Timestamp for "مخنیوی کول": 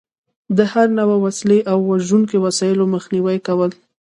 2.95-3.71